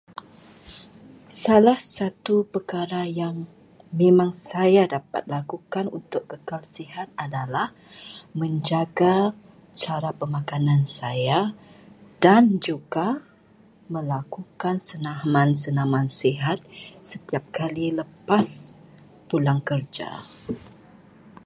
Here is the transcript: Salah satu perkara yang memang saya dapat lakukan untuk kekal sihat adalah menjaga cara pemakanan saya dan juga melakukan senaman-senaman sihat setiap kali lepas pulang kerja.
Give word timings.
Salah 1.41 1.77
satu 1.95 2.35
perkara 2.53 3.01
yang 3.21 3.35
memang 4.01 4.31
saya 4.49 4.83
dapat 4.95 5.23
lakukan 5.33 5.85
untuk 5.97 6.23
kekal 6.31 6.61
sihat 6.75 7.07
adalah 7.25 7.67
menjaga 8.39 9.15
cara 9.81 10.09
pemakanan 10.19 10.81
saya 10.99 11.39
dan 12.23 12.43
juga 12.65 13.07
melakukan 13.95 14.75
senaman-senaman 14.89 16.05
sihat 16.19 16.59
setiap 17.09 17.43
kali 17.57 17.87
lepas 17.99 18.47
pulang 19.29 19.61
kerja. 19.69 20.09